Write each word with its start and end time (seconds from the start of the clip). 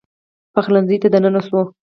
پخلنځي 0.53 0.97
ته 1.01 1.07
دننه 1.13 1.41
سو 1.47 1.59